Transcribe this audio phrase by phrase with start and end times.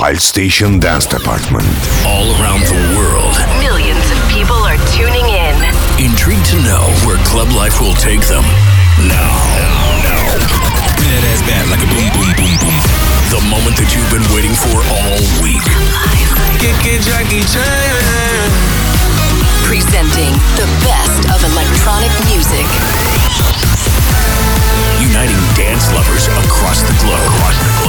[0.00, 1.68] Palstation Dance Department.
[2.08, 3.36] All around the world.
[3.60, 5.52] Millions of people are tuning in.
[6.00, 8.40] Intrigued to know where club life will take them.
[9.04, 9.28] Now,
[10.00, 10.24] now.
[11.04, 12.76] Yeah, that's bad, like a boom, boom, boom, boom.
[13.28, 15.60] The moment that you've been waiting for all week.
[16.64, 18.48] Get, get Jackie Chan.
[19.68, 22.64] Presenting the best of electronic music.
[24.96, 27.79] Uniting dance lovers across the globe.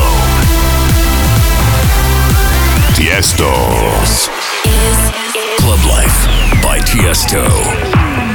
[3.11, 3.51] Tiesto.
[5.59, 6.29] Club Life
[6.63, 8.30] by Tiesto.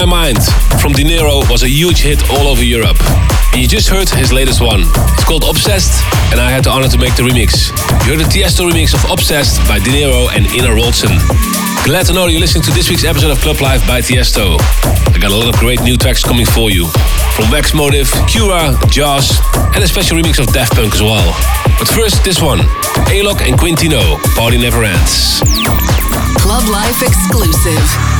[0.00, 0.40] My Mind
[0.80, 2.96] from Dynoro was a huge hit all over Europe.
[3.52, 4.80] And you just heard his latest one.
[5.12, 5.92] It's called Obsessed,
[6.32, 7.68] and I had the honor to make the remix.
[8.08, 11.12] You heard the Tiesto remix of Obsessed by Dynoro and Ina Wroldsen.
[11.84, 14.56] Glad to know you're listening to this week's episode of Club Life by Tiesto.
[15.12, 16.88] I got a lot of great new tracks coming for you.
[17.36, 19.36] From Wax Motif, KURA, Jauz,
[19.76, 21.28] and a special remix of Daft Punk as well.
[21.76, 22.60] But first, this one.
[23.12, 25.44] Alok and Quintino, Party Never Ends.
[26.40, 28.19] Club Life exclusive.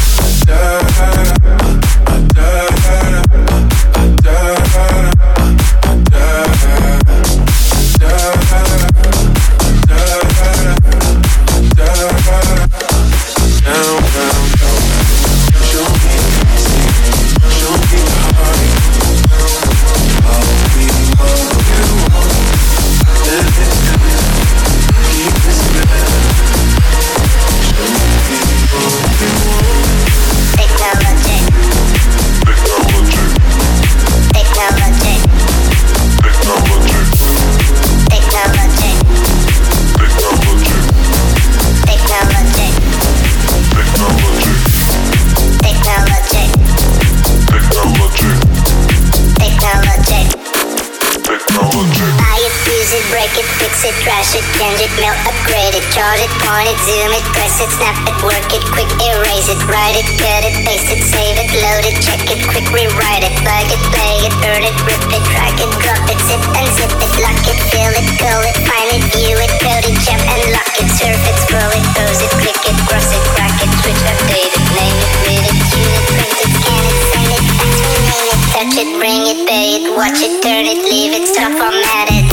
[54.61, 58.13] Trash it, it, upgrade it, charge it, point it, zoom it, press it, snap it,
[58.21, 61.97] work it, quick erase it, write it, cut it, paste it, save it, load it,
[61.97, 65.71] check it, quick rewrite it, plug it, play it, earn it, rip it, drag it,
[65.81, 69.33] drop it, zip and zip it, lock it, fill it, call it, find it, view
[69.33, 72.77] it, code it, jump and lock it, surf it, scroll it, pose it, click it,
[72.85, 76.51] cross it, crack it, switch, update it, name it, read it, tune it, print it,
[76.61, 80.37] scan it, send it, fax, rename it, touch it, bring it, pay it, watch it,
[80.45, 82.30] turn it, leave it, stop, format it.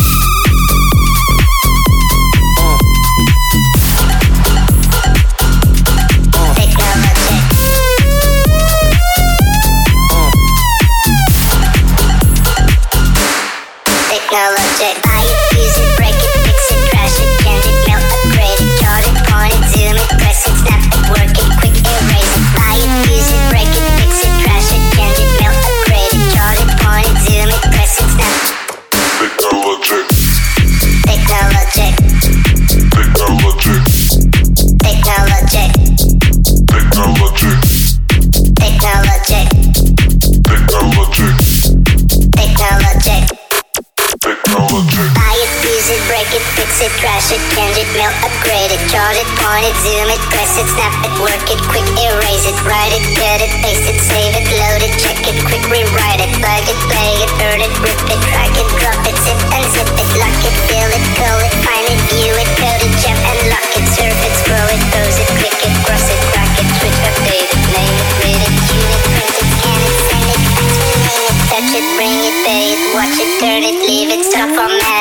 [49.69, 53.45] It, zoom it, press it, snap it, work it, quick erase it, write it, cut
[53.45, 57.13] it, paste it, save it, load it, check it, quick rewrite it, plug it, play
[57.21, 60.57] it, earn it, rip it, drag it, drop it, zip and zip it, lock it,
[60.73, 64.17] fill it, call it, find it, view it, code it, jump and lock it, surf
[64.25, 67.97] it, scroll it, pose it, click it, cross it, crack it, switch, update it, name
[67.99, 71.87] it, read it, tune it, print it, scan it, send it, rename it, touch it,
[71.93, 74.98] bring it, pay it, watch it, turn it, leave it, stop, format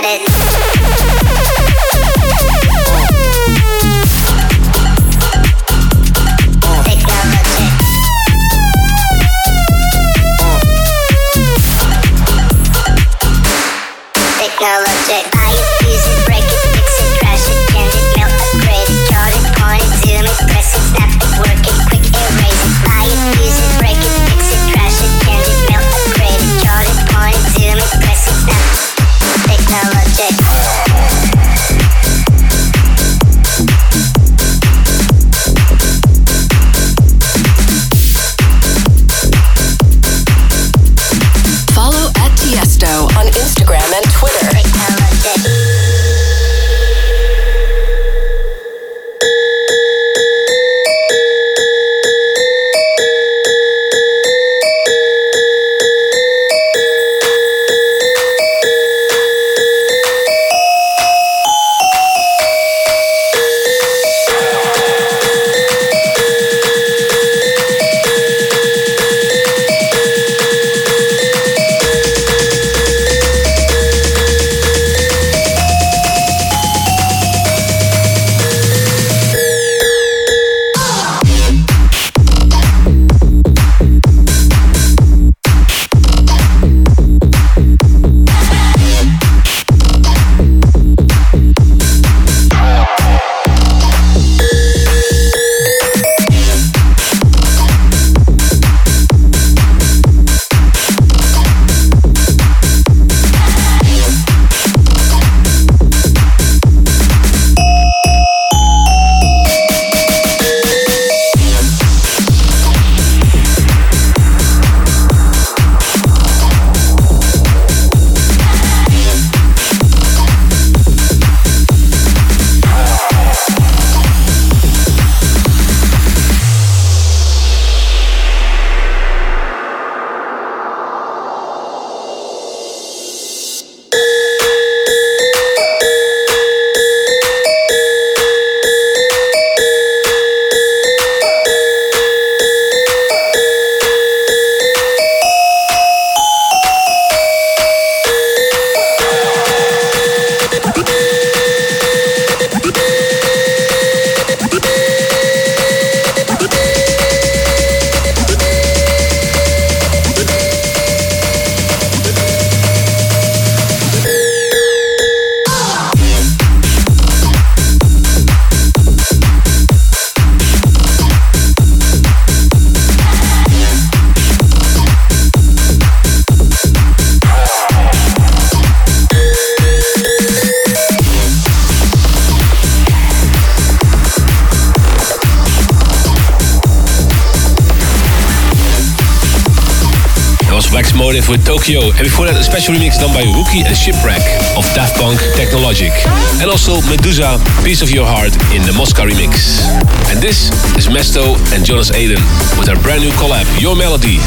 [191.29, 191.91] With Tokyo.
[191.91, 194.23] And before that, a special remix done by Rookie and Shipwreck
[194.55, 195.91] of Daft Punk Technologic.
[196.39, 197.35] And also Meduza,
[197.67, 199.59] Piece of Your Heart in the Moscow remix.
[200.07, 200.47] And this
[200.79, 202.23] is Mesto and Jonas Aden
[202.55, 204.23] with their brand new collab, Your Melody.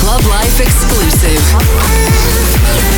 [0.00, 2.89] Club Life exclusive.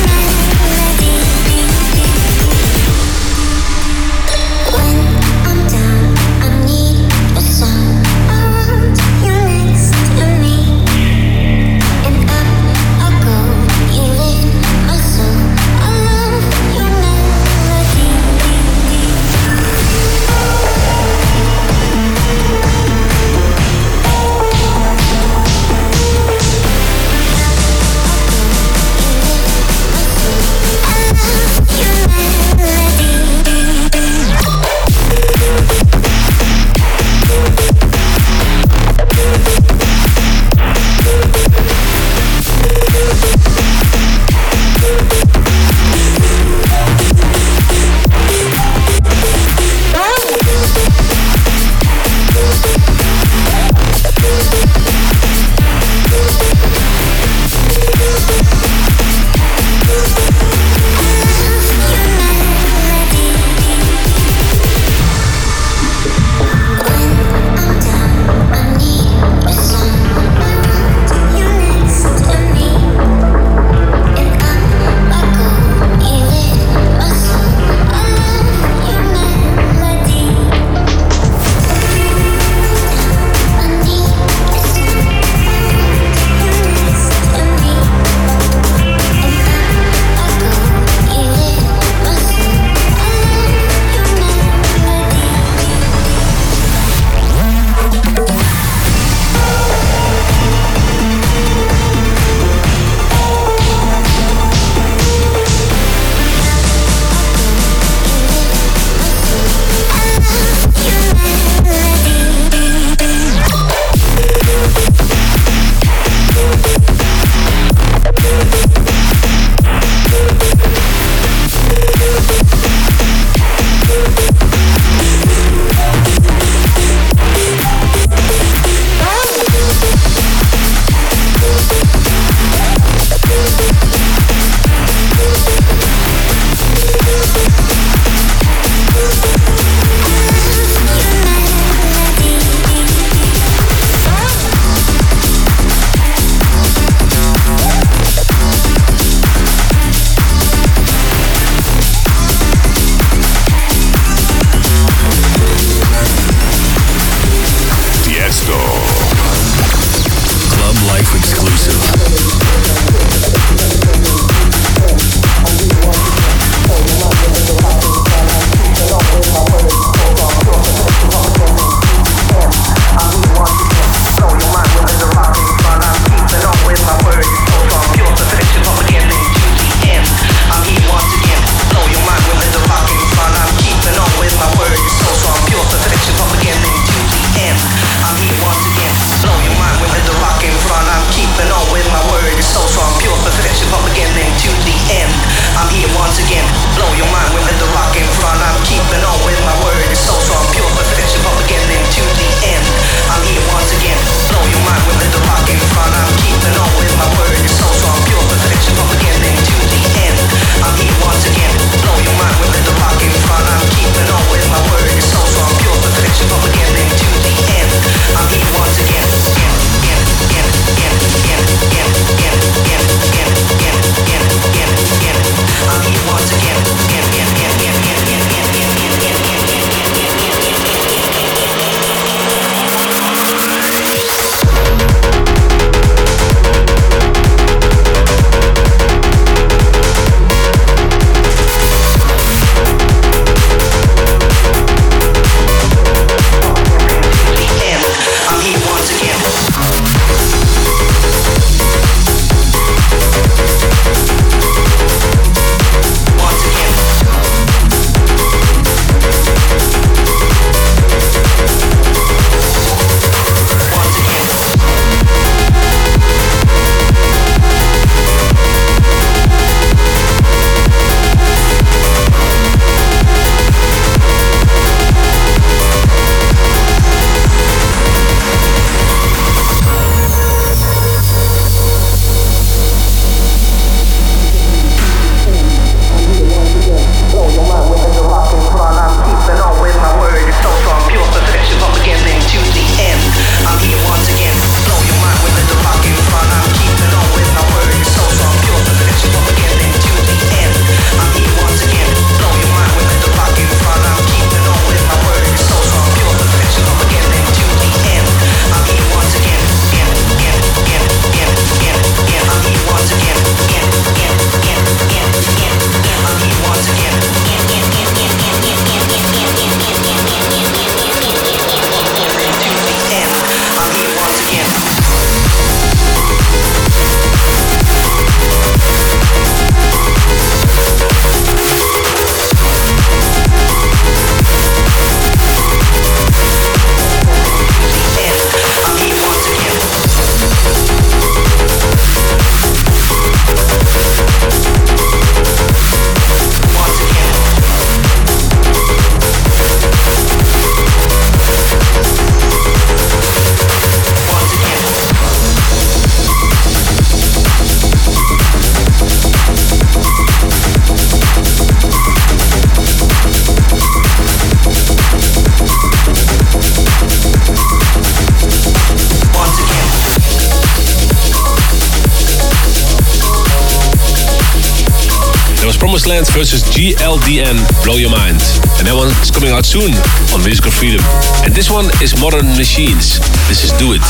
[376.53, 378.21] GLDN Blow Your Mind.
[378.59, 379.73] And that one is coming out soon
[380.13, 380.85] on Musical Freedom.
[381.25, 382.99] And this one is Modern Machines.
[383.27, 383.81] This is Do It.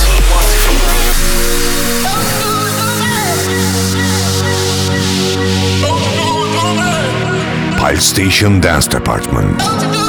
[7.77, 10.02] Palstation Dance Department.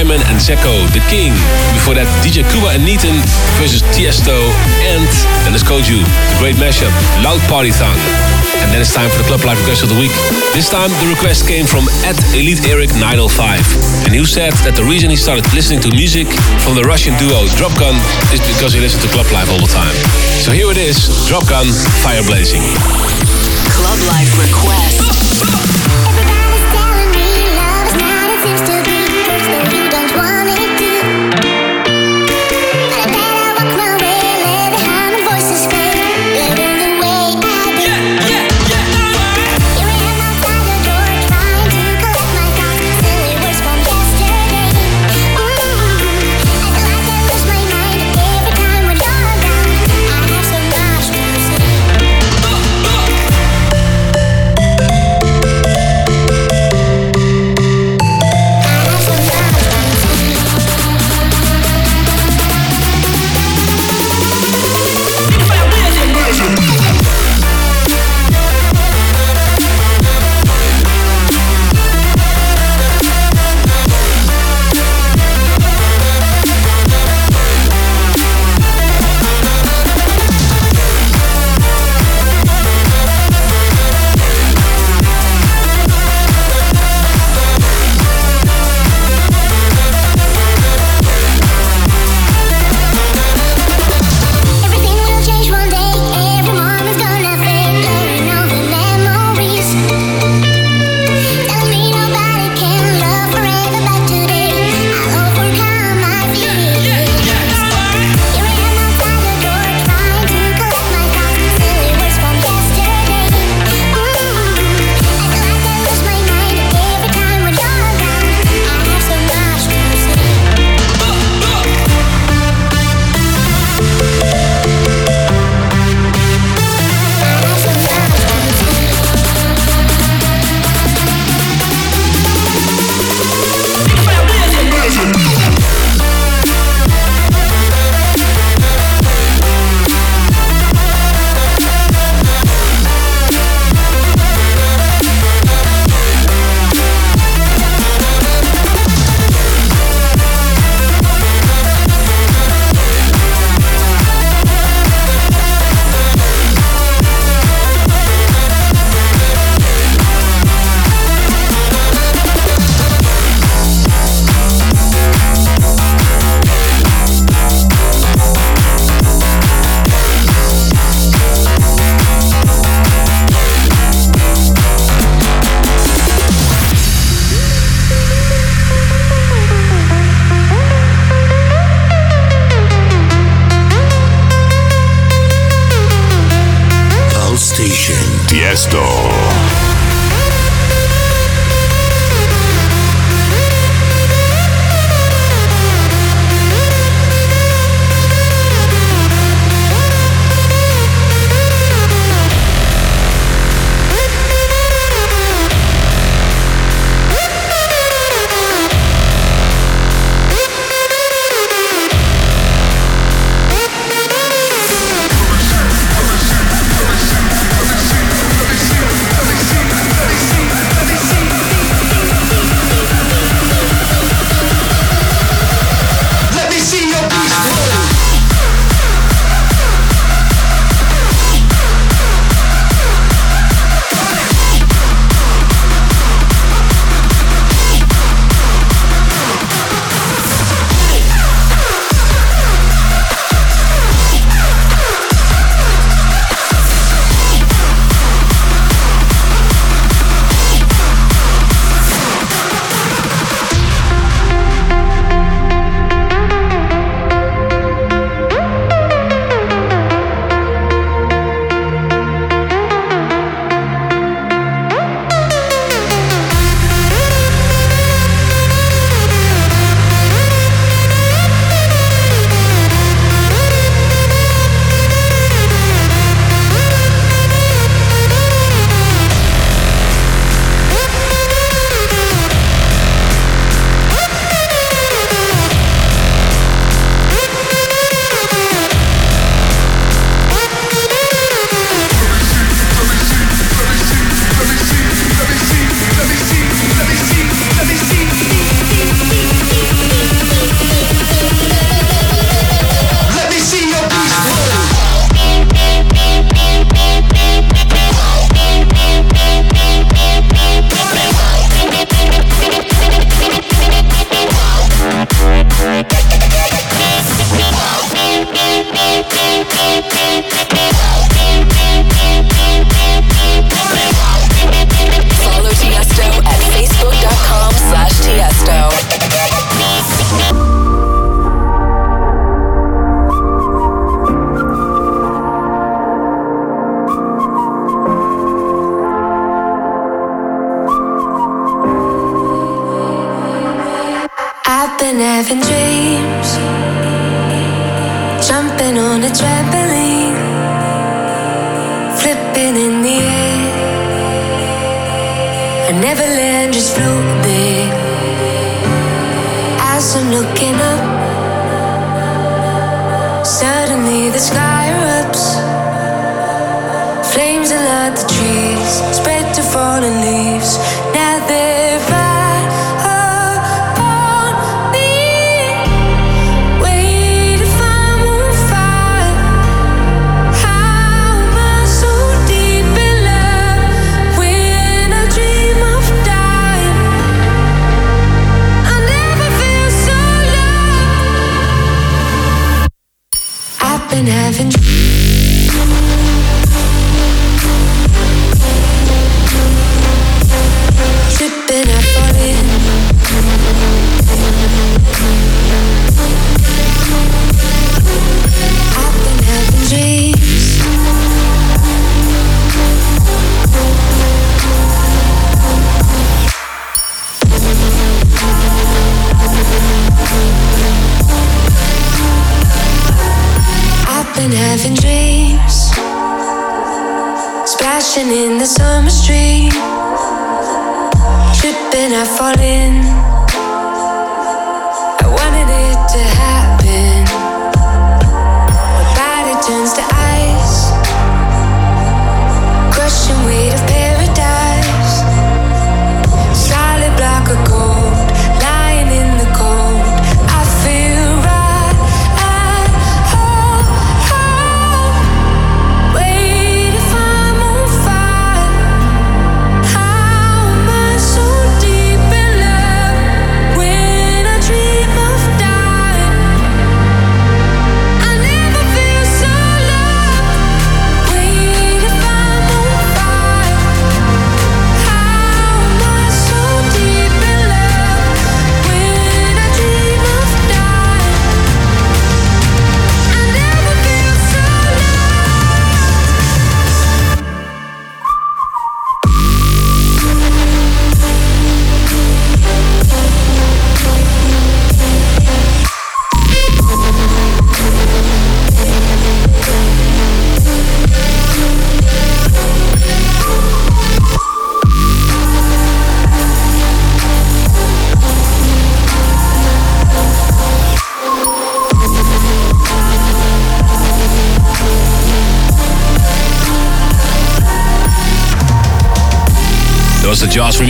[0.00, 1.36] Wyman and Zeko, The King.
[1.76, 3.20] Before that, DJ Kuba and Neaton
[3.60, 4.48] versus Tiesto
[4.80, 5.04] and
[5.44, 6.88] Dennis Koju, The Great Mashup,
[7.20, 7.92] Loud Party Thang.
[8.64, 10.12] And then it's time for the Club Life Request of the Week.
[10.56, 14.08] This time the request came from at Elite Eric 905.
[14.08, 16.32] And he said that the reason he started listening to music
[16.64, 18.00] from the Russian duo Dropgun
[18.32, 19.92] is because he listened to Club Life all the time.
[20.40, 20.96] So here it is,
[21.28, 21.68] Dropgun,
[22.00, 22.64] Fire Blazing.
[23.68, 25.19] Club Life Request.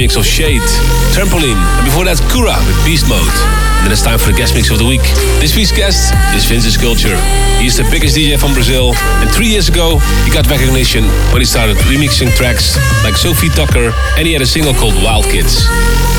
[0.01, 0.65] Remix of Shaed,
[1.13, 3.37] Trampoline, and before that Kura with Beast Mode.
[3.77, 5.05] And then it's time for the guest mix of the week.
[5.45, 7.21] This week's guest is Vintage Culture.
[7.61, 11.05] He's the biggest DJ from Brazil, and three years ago he got recognition
[11.37, 15.29] when he started remixing tracks like Sofi Tukker, and he had a single called Wild
[15.29, 15.69] Kids.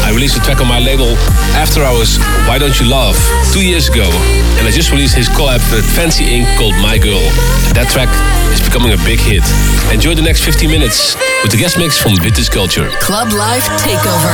[0.06, 1.18] I released a track on my label
[1.58, 3.18] After Hours, Why Don't You Love,
[3.50, 4.06] two years ago,
[4.62, 6.46] and I just released his collab with Fancy Inc.
[6.54, 7.26] called My Girl.
[7.66, 8.14] And that track
[8.54, 9.42] is becoming a big hit.
[9.90, 12.90] Enjoy the next 15 minutes with the guest mix from Vintage Culture.
[13.00, 14.32] Club Life Takeover.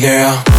[0.00, 0.55] Girl.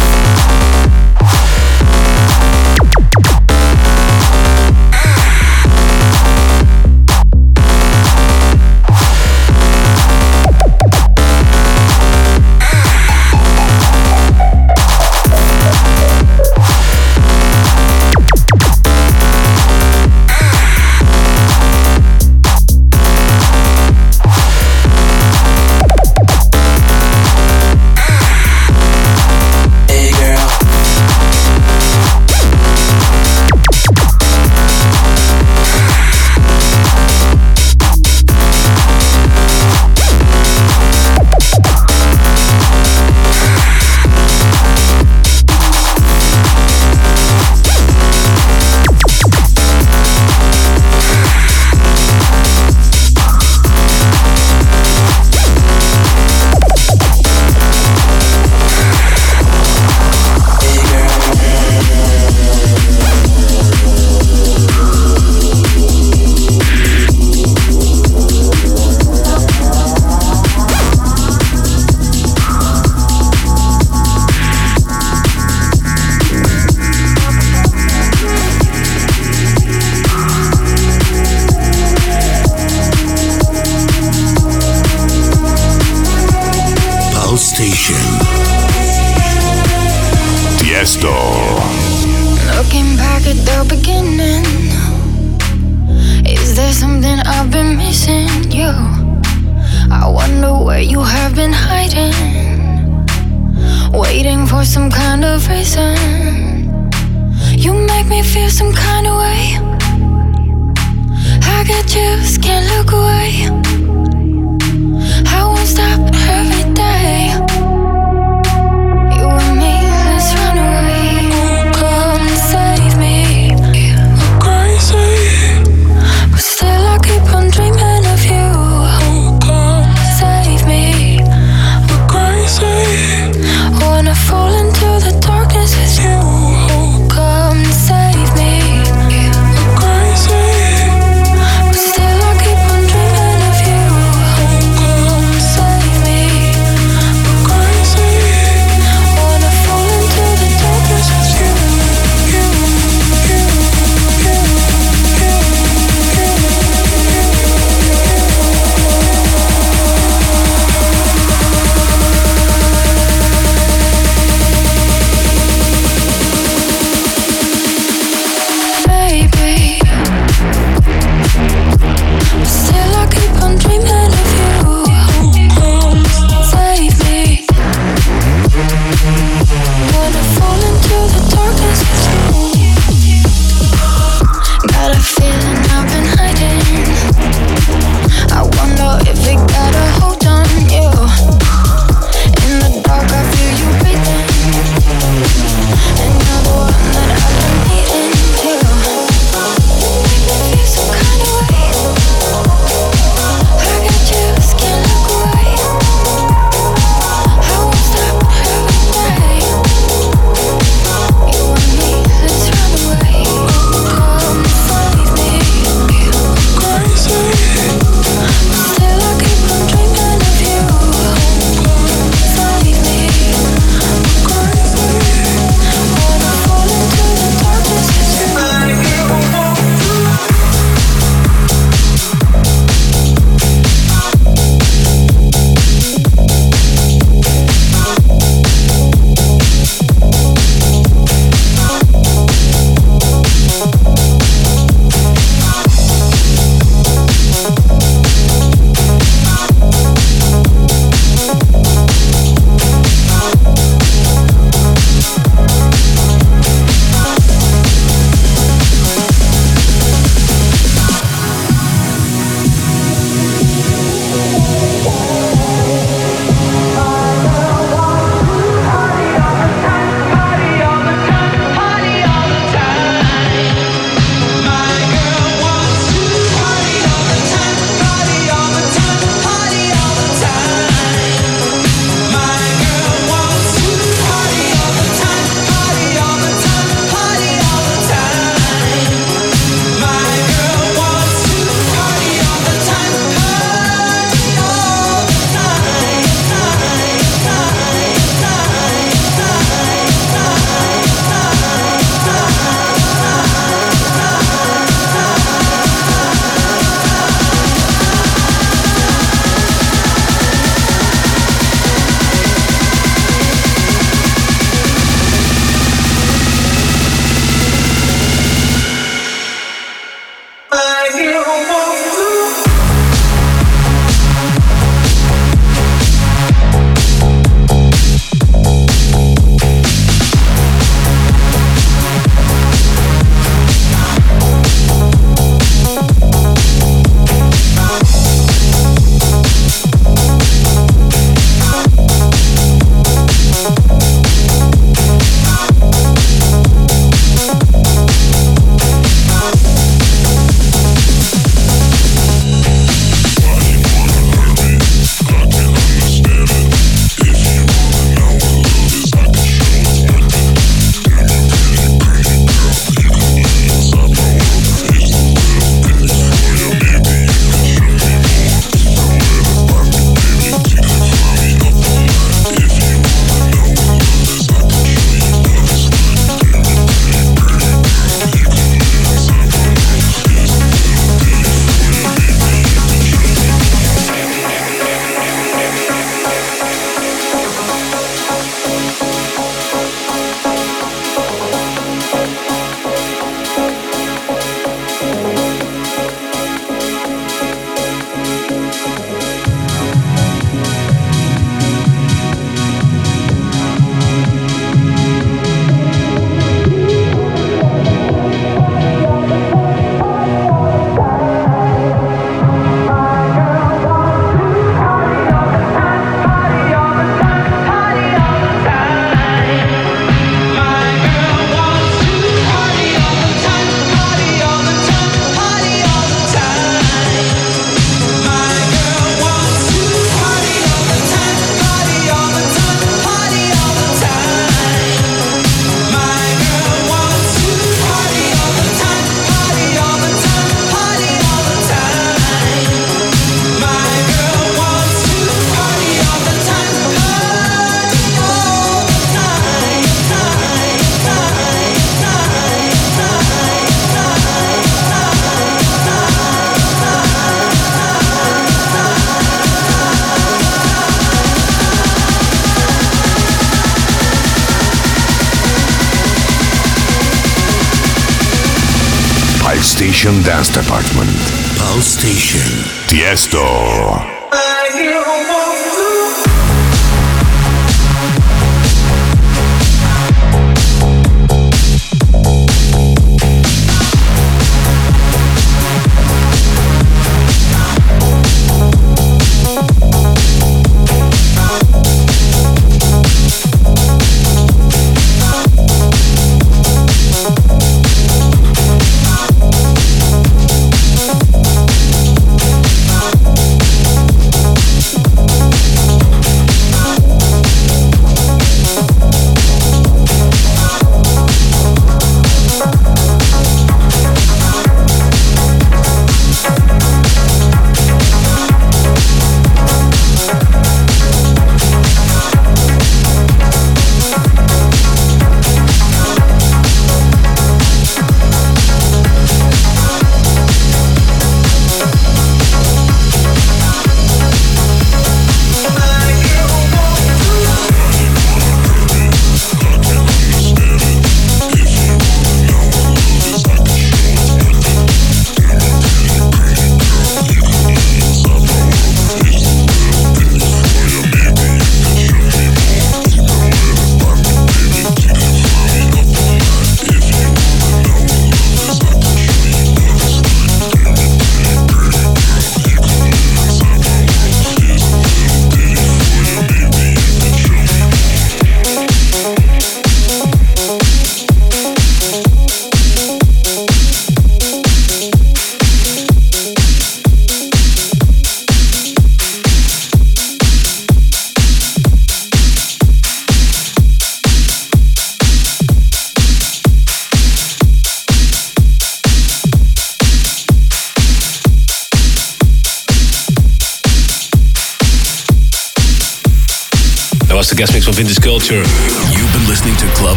[470.42, 470.88] Department.
[471.36, 472.22] Palstation.
[472.68, 473.47] Tiesto.